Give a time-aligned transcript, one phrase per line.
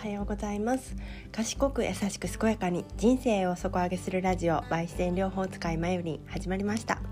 [0.00, 0.96] はようございます。
[1.30, 7.02] 賢く優しく健やかに人生を底上げするラジオバイ自然療法使いまゆりん始まりました。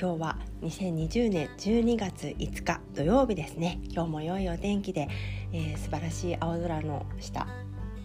[0.00, 3.80] 今日は2020年12月5日土曜日ですね。
[3.88, 5.08] 今日も良いお天気で、
[5.52, 7.48] えー、素晴らしい青空の下、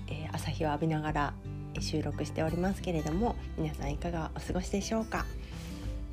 [0.08, 1.34] えー、朝日を浴びながら
[1.80, 5.28] 収録しておりますけれども皆さんいかがお過ごしでしょうか、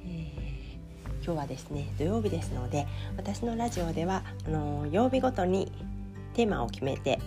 [0.04, 5.72] えー、今日はですね土曜日ですので私のラジオではあの曜日ごとに
[6.34, 7.18] テーマを決めて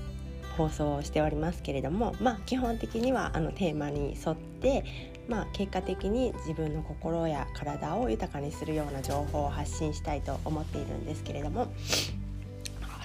[0.58, 4.86] 放送しておりますけれども、まあ、基本的にはあのテーマに沿って、
[5.28, 11.74] まあ、結果的に自分の心や体を豊かにするような情報を発信したいと思っているんですけれども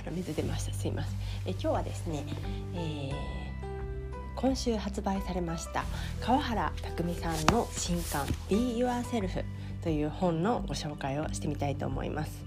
[0.05, 2.25] 鼻水出ましたすいませんえ今日はですね、
[2.75, 3.12] えー、
[4.37, 5.84] 今週発売されました
[6.20, 9.45] 川原拓さんの新刊「Be Yourself」
[9.83, 12.45] という本のご紹介をしてみたいと思います。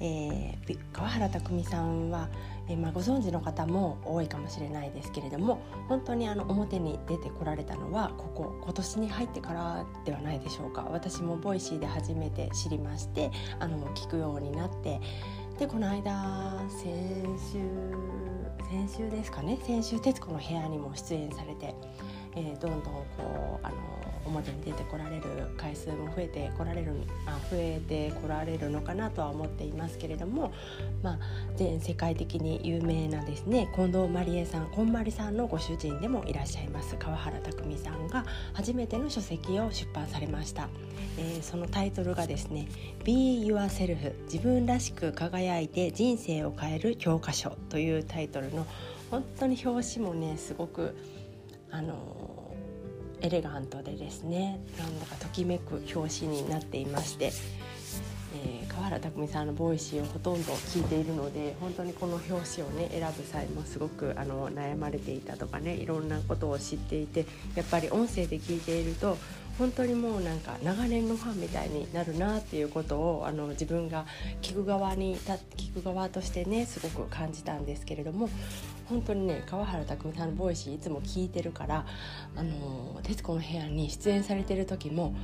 [0.00, 2.28] えー、川原卓巳さんは、
[2.70, 10.88] え、まあ、ご存知の方も多いかもしれないですけれども本当にあの表に出てこられたのはここ今年に入ってからではないでしょうか。
[10.90, 15.00] 私も Voicy で初めて知りましてあの聞くようになって
[15.58, 16.88] でこの間先
[17.52, 17.58] 週
[18.70, 19.58] 先週ですかね。
[19.66, 21.74] 先週『徹子の部屋』にも出演されて、
[22.36, 23.76] えー、どんどんこうあの
[24.30, 25.24] 表に出てこられる
[25.56, 26.92] 回数も増えてこられる
[27.26, 30.52] あ増えてこられるのかなとは思っていますけれども、
[31.02, 31.18] まあ、
[31.56, 40.68] 全世界的に有名なですね近藤まりえさんこんまりさんのご主人でもいらっしゃいます川原拓さんが初めての書籍を出版されました、
[41.18, 42.68] えー、そのタイトルがですね
[43.04, 48.66] 「Be Yourself 自分らしく輝いて人生を変える教科書」というタイトルの
[49.10, 50.96] 本当に表紙もねすごく
[51.70, 52.39] あの
[53.22, 57.32] エレガントでですねなんだかときめく表紙になっていまして、
[58.34, 69.18] えー、川原卓巳さんの Voicy をほとんど聞いているので本当にこの表紙をね選ぶ際もすごくあの悩まれていたとかねいろんなことを知っていてやっぱり音声で聞いていると
[69.60, 74.06] 本当にもうなんか長年のファンみたいになるなっていうことをあの自分が
[74.40, 78.30] 聞く側に聞く側としてねすごく感じたんですけれども
[78.88, 81.84] 本当にね川原卓巳さんの Voicy いつも聞いてるから
[82.36, 85.14] 「あの徹子の部屋」に出演されてる時も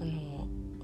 [0.00, 0.37] あの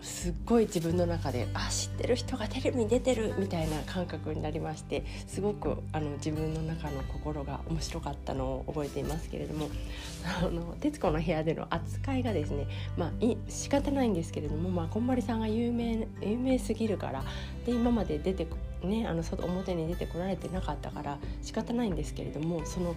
[0.04, 9.70] すっごい自分の中であ知ってる人がテレビに出てるみたいな感覚になりましてすごくあの自分の中の心が面白かったのを覚えていますけれども
[10.42, 12.66] 「あの徹子の部屋」での扱いがですね
[12.98, 17.24] まあい仕方ないんですけれども、まあ、こんまりさんが有名有名すぎるから
[17.64, 18.46] で今まで出て
[18.82, 22.94] ねあの外表に出てこられてなかったから仕方ないんですけれどもその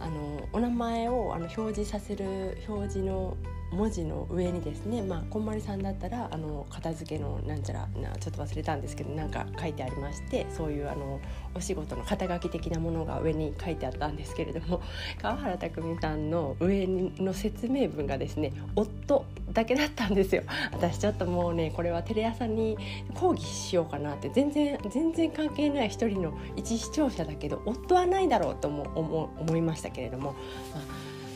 [0.00, 3.36] あのお名前をあの表示させる表示の
[3.70, 11.20] 文字の上にですね、まあ、こんまりさんだったらあの片付けのなんちゃらなちょっと忘れたんですけどなんか書いてありましてそういうあの
[11.54, 14.80] お仕事の肩書き的なものが上に書いてあったんですけれども
[15.20, 20.42] 川原拓海さんの上の説明文がですね「夫」だけだったんですよ。
[20.72, 22.76] 私ちょっともうねこれはテレ朝に
[23.14, 30.32] 抗議しようかなって全然全然関係ない一人の一視聴者だけど夫はないだろうとも思思いましたけれども、
[30.74, 30.82] まあ、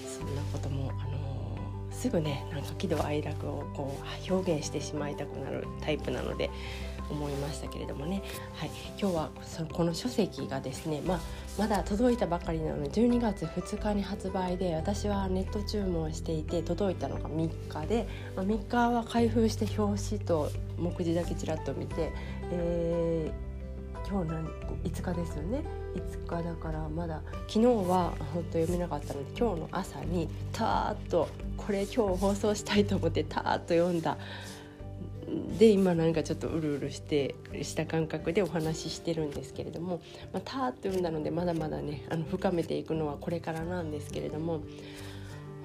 [0.07, 0.82] そんなことも
[2.03, 3.97] すぐねなんか喜怒哀楽をこ
[4.29, 6.51] う表現してしまいたくなるタイプなので
[7.09, 8.25] 思いましたけれどもね、
[8.55, 8.71] はい、
[9.01, 9.31] 今日は
[9.73, 11.21] この書籍がですね、まあ、
[11.59, 22.13] まだ届いたばかりなので12月2日に発売で私はネット注文していて届いたのが3日で、まあ、3日は開封して表紙と目次だけちらっと見て、
[22.51, 23.52] えー、
[24.13, 24.47] 今日何
[24.85, 25.63] 5日ですよね。
[25.95, 34.19] 5日だからまだ昨日は本当読めなかったので今日の朝にたーっとこれ今日放送したいと思ってたーっと読んだ。
[35.59, 44.61] で今なんかちょっとうるうるしてした感覚でお話ししてるんですけれども、まあ、たーっと読んだのでまだまだねあの深めていくのはこれからなんですけれども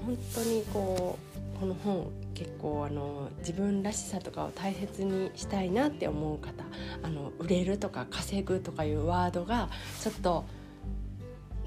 [0.08, 6.64] 本当にこうこの本結構あの自分らしさとかを大切にしたいなって思う方
[7.04, 9.70] あの売れるとか稼ぐとかいうワードが
[10.02, 10.46] ちょっと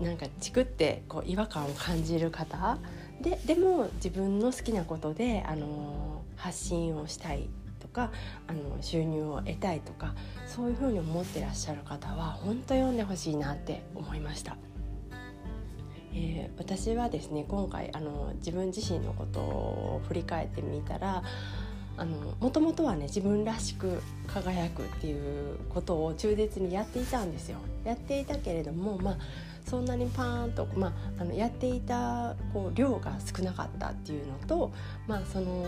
[0.01, 2.79] なんかチクってこう違和感を感じる方
[3.21, 8.11] ででも自分の好きなことであの発信をしたいとか
[8.47, 10.15] あの収入を得たいとか
[10.47, 14.57] そういうふうに思ってらっしゃる方は本当読んでほしいなって思いました。
[16.13, 21.23] えー、私はですね今回あの自分自身のことを振り返ってみたら
[22.41, 27.59] もともとはね自分らしく輝くっていうことを忠実にやっていたんですよ。
[27.85, 29.19] やっていたけれどもまあ
[29.67, 34.73] そんなにパーンと、まあ、あのやっていたこう量が少なかったっていうのと、
[35.07, 35.65] まあ、その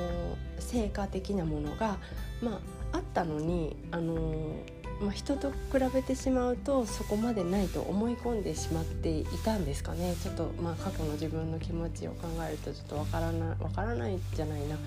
[0.59, 1.99] 成果的なものが、
[2.43, 2.61] ま
[2.93, 4.57] あ、あったのにあの
[5.03, 5.57] まあ、人と比
[5.93, 10.15] べてしまうとそこまでないと思い込んでしまっていたんですかね。
[10.23, 14.79] ちょっとまあ過去の自分の気持ちを考えるとちょっとわからないわからないじゃないな。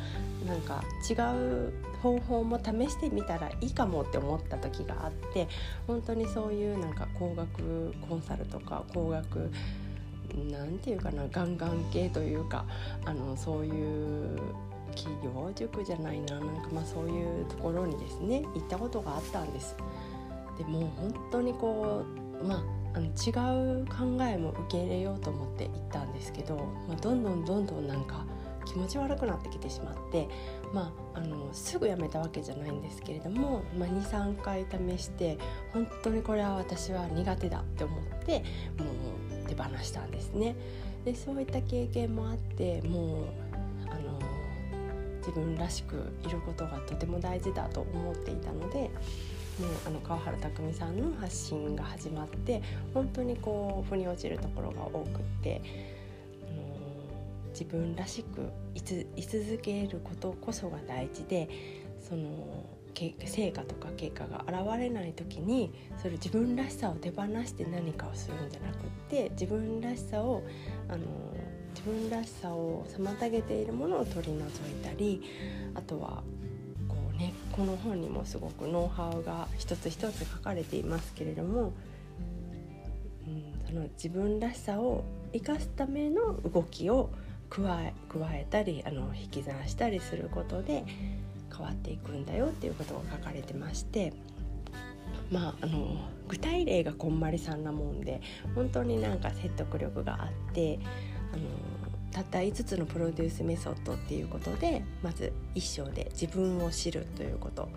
[0.47, 5.47] なんか違う方法も試してみたらいいかもって思った時があって
[5.88, 9.51] 本当にそういうなんか高額コンサルとか高額
[10.51, 12.65] なんていうかなガンガン系というか
[13.06, 14.39] あのそういう
[14.95, 19.75] 企業塾じゃないななんかまあそういうところにですね行ったことがあったんです。
[20.57, 22.03] でもう本当にこ
[22.42, 22.63] うまあ
[22.95, 26.56] あの違う考えも受け入れようと思って行ったんですけど、
[26.88, 28.25] まあ、どんどんどんどんなんか
[28.65, 30.27] 気持ち悪くなってきてしまって、
[30.74, 34.65] まあ、あのすぐやめたわけじゃないんですけれども、まあ、23回
[34.98, 35.38] 試して
[35.74, 38.39] 本当にこれは私は苦手だって思って
[38.80, 38.86] も
[39.45, 40.56] う手放したんですね。
[41.03, 43.25] でそういった経験もあってもう
[45.25, 48.92] 自分らしくいることがとても大事だと思っていたのでもう
[49.88, 52.62] あの川原拓実さんの発信が始まって
[52.94, 55.62] 本当にこう腑に落ちるところが多くって、
[56.44, 61.50] あの自分らしく居続けることこそが大事で
[62.07, 62.64] その
[63.25, 70.44] 成果とか結果が現れない時にそれ自分らしさを手放して何かをするんじゃなくって自分らしさを
[70.88, 71.00] あの
[71.74, 74.42] 自分らしさを妨げているものを取り除い
[74.83, 75.21] たり
[75.74, 76.24] あとは
[76.88, 81.74] こう、ね、この本にもすごくノウハウが一つ一つ書かれていますけれども、
[83.27, 85.03] うん、その自分らしさを
[85.33, 87.12] 生かすための動きを
[87.50, 90.86] 加え加えたりあの引き算したりすることで
[91.51, 94.13] 変わっていくんだよっていうことが書かれてまして
[95.31, 95.97] まああの
[96.27, 98.21] 具体例がこんまりさんなもんで
[98.56, 100.80] 本当になんか説得力があって
[101.33, 101.44] あの
[102.12, 107.68] たった5つのプロデュースメソッドっていうことでまず1章で自分を知るということ。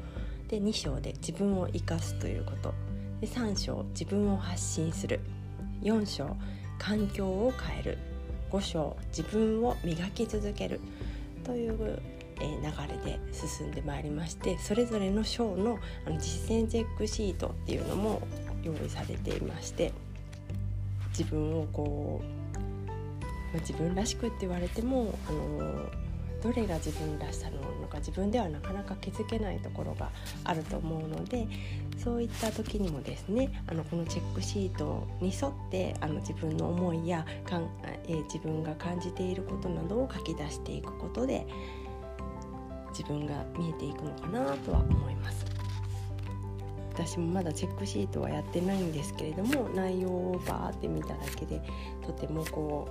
[0.48, 2.72] で2章で自分を生かすということ。
[3.20, 5.20] で3章自分を発信する。
[5.82, 6.36] 4章
[6.78, 7.98] 環境を変える。
[8.50, 10.80] 5章自分を磨き続ける。
[11.44, 11.98] という
[12.40, 18.22] え流れで進んでまいりましてそれぞれの章のあの実践チェックシートっていうのも
[18.62, 19.92] 用意されていまして
[21.10, 25.88] 自分をこう、まあ、自分らしくって言われてもあの
[26.42, 30.10] どれが自分らしさなのか自分ではなかなか気づけないところが
[30.44, 31.48] あると思うので
[31.96, 37.68] そういった時にもですねあのこのチェックシートに沿ってあの自分の思いやかん、
[38.06, 41.46] えー、自分が感じていることなどを書き出していくことで
[42.98, 45.46] 自分が見えていくのかなとは思います。
[46.94, 51.62] 私もまだチェックシートはやってないんですけれども内容をバーって見ただけで
[52.04, 52.88] とてもこ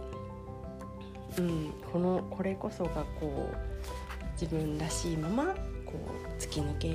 [1.38, 5.44] う、うん、このこれこそがこう自分らしいまま
[5.86, 5.94] こ
[6.40, 6.88] う突き抜け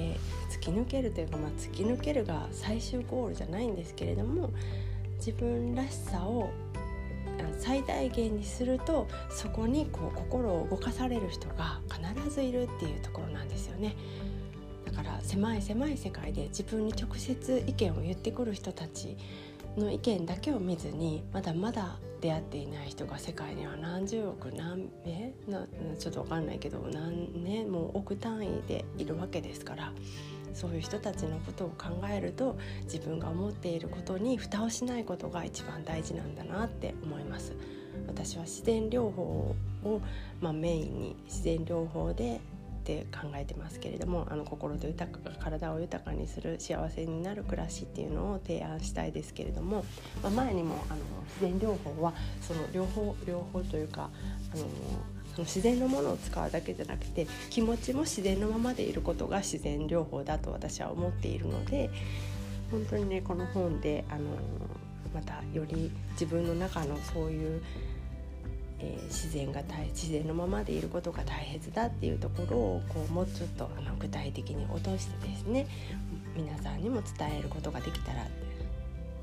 [0.50, 4.50] 突き抜けるというか、まあ、突き抜けるが最終ゴールじゃないんですけれども
[5.19, 6.49] 自分らしさを
[7.62, 13.94] 最大限にするとそこにこう心を動かされる人が必ずいるっていうところなんですよね。
[14.85, 19.17] だから狭い狭い世界で自分に直接意見を言ってくる人たち
[19.76, 25.67] の意見だけを見ずにまだまだ出会っていない人が世界には何十億何えな
[25.99, 29.93] ちょっと分かんないけど何ねも億単位でいるわけですから
[30.54, 37.52] そういう人たちのことを考えると自分が思っていることに蓋をしないことが一番大事なんだなって思います。
[38.06, 39.54] 私は自然療法
[39.85, 40.00] を、
[40.40, 42.40] まあ、メインに自然療法で
[42.82, 49.85] って考えてますけれどもあの心と豊か体を豊かにする幸せになる暮らしっていうのを提案したいですけれども、
[50.23, 54.11] まあ、前にもあの自然療法はその両方両方というか
[54.52, 54.71] あのその
[55.39, 61.91] 自然のものを使うだけじゃなくて気持ちも自然のままでいることが自然療法だと私は思っているので
[62.71, 64.21] 本当にねこの本であの
[65.15, 67.62] またより自分の中のそういう、
[68.79, 75.67] えー、自然が大自然のままでいることが大切だっていうところをこうもうちょっとあの具体的に落としてですね
[76.35, 78.27] 皆さんにも伝えることができたら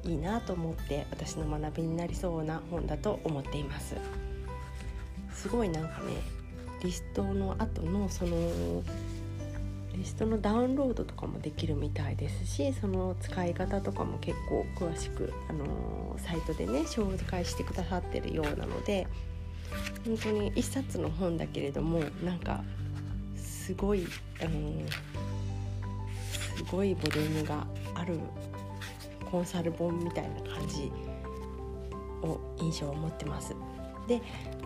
[0.05, 3.95] いいなと思って私の学びになりそうな本だと思っています。
[5.41, 6.15] すごいなんかね
[6.83, 8.83] リストの後のその
[9.95, 19.07] リストのダウンロードとかもできるみたいですしその使い方とかも結構詳しく、あのー、サイトでね紹介してくださってるようなので
[20.05, 22.61] 本当に1冊の本だけれどもなんか
[23.37, 24.05] すごい、
[24.41, 24.91] あのー、
[26.57, 27.65] すごいボリュームが
[27.95, 28.19] ある
[29.31, 30.91] コンサル本みたいな感じ
[32.23, 33.55] を印象を持ってます。
[34.09, 34.21] で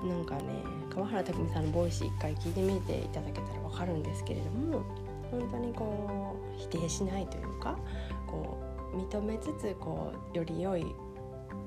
[0.08, 0.44] なんかね
[0.90, 4.84] 川原拓海さんのボイス一回聞いてみていただけたら分かるんですけれども
[5.30, 7.78] 本当にこう否定しないというか
[8.26, 8.58] こ
[8.94, 10.86] う認めつつこうより良い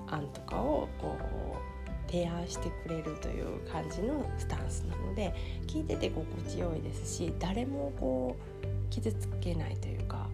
[0.08, 5.34] 案とかをこう提案してくれるという感じのスタンスなので
[5.66, 10.28] 聞いてて心地よいですし誰もこう傷つけないというか、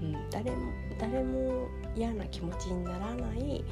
[0.00, 0.56] うん、誰も
[0.98, 3.64] 誰も嫌な気持ちにならない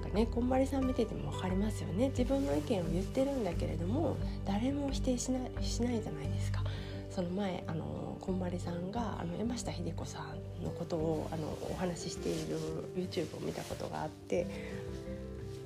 [0.00, 6.62] かねこんまりさん見てても分かりますよね自分の意見を言ってるんだけれども誰も否定しないしないじゃないですか。
[7.10, 12.56] その前あのこんまりさんがあの山下秀子さんのことをあのお話ししている
[12.96, 14.46] YouTube を見たことがあって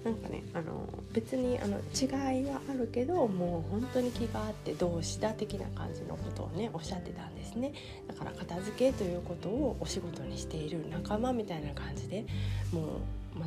[0.05, 7.73] なんかねあの別にあの違いはあるけどもう本当に気があって同志だ的な感じのことをねおっしゃってたんですね。
[8.07, 12.27] だから片付けということをお仕事にしている仲間みたいな感じで
[12.73, 12.85] もう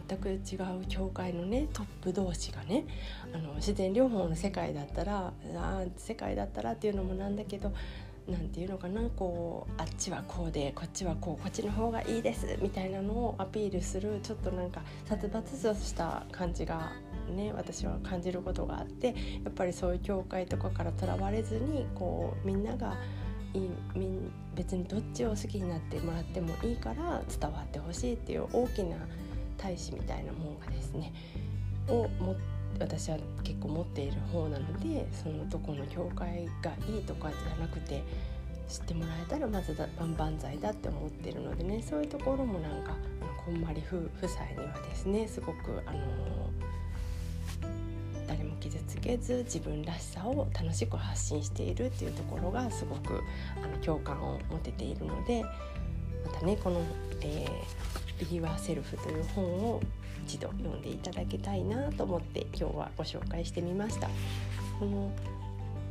[0.08, 2.86] 全く違う教会のねトップ同士がね
[3.34, 7.72] あの自然療法の世界だったらあ世界だったらっていうのもなんだけど
[8.28, 16.92] 何て言うのかなこうあっちはこうでこっちはこうこっちの方がいいですみたいなのをアピールするちょっとなんか殺伐とした感じが
[17.30, 19.14] ね私は感じることがあってや
[19.50, 22.98] っぱりそういう教会とかからとらわれずにこうみんなが
[23.54, 23.70] いい
[24.56, 28.98] 別にどっちを好きになってもらってもいいから伝わってほしいっていう大きな
[29.58, 31.14] 大使みたいなもんがですね
[31.88, 38.04] を持って私は結構持っている方なのでそのどこの教会がいいとかじゃなくて
[38.68, 42.92] 知ってもらえたらまずだ万々歳だって思ってるのでねそういうところもなんか
[43.22, 46.00] あのこんまり夫夫妻にはですねすごくあの
[48.28, 53.22] 誰も傷つけず自分らしさを楽しく発信しているっていうところがすごく
[53.64, 55.44] あの共感を持てているので
[56.26, 56.82] またねこの、
[57.22, 59.82] えー「Be Yourself」という本を
[60.26, 64.10] 一度読んでいただきたいなと思って今日はご紹介してみました。
[64.80, 65.12] この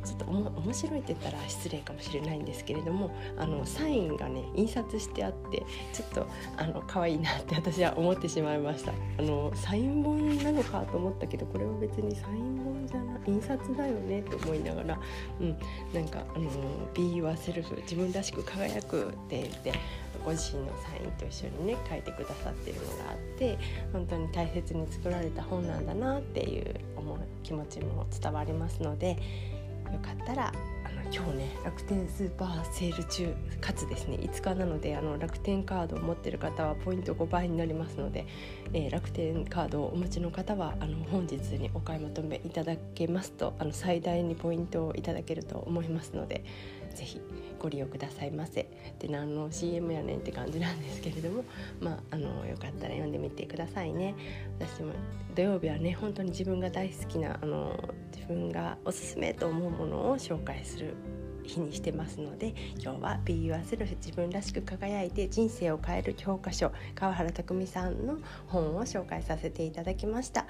[0.07, 14.99] ちょっと面白いって言ったら失礼かもしれないんですけれどもあのサインがね印刷してあってちょっとあの可愛いなって私は思ってしまいましたあのサイン本なのかと思ったけどこれは別にサイン本じゃない印刷だよねと思いながら、
[15.41, 15.57] うん、
[15.93, 16.49] なんかあの
[16.95, 19.73] 「Be Yourself 自分らしく輝く」って言って
[20.27, 23.57] ご自身のサインと一緒にね書いてくださってるのがあって
[23.93, 29.17] 本当に大切に作られた本なんだなっていう思う気持ちも伝わりますので。
[29.91, 30.51] よかったら
[30.83, 38.27] あの今日ね楽天スーパーセール中かつですね5日なのであの楽天カードを持ってる方はポイント5倍になりますので、
[38.73, 46.43] えー、楽天カードをお持ちの方はあの本日にお買い求めいただけますとあの最大にポイントをいただけると思いますので
[46.97, 47.21] ぜひ
[47.59, 48.67] ご利用くださいませ。
[48.99, 51.43] で何の CM やねんって感じなんですけれども
[51.79, 54.15] まああのよかったら読んでみてくださいね。
[54.59, 54.93] 私も
[55.35, 57.77] 土曜日はね本当に自分が大好きなあの
[58.15, 60.95] 自分がおすすめと思うものを紹介する
[61.47, 70.45] 日にしてますので今日は「Be Yourself 自分らしく輝いて人生を変える教科書」川原匠さんの本を紹介させていただきました、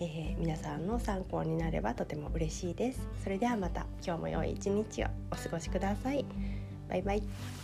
[0.00, 3.08] えー、皆さんの参考になればとても嬉しいです。
[3.22, 6.24] それではまた今日も良い一日をお過ごしください。
[6.88, 7.59] バイバイ。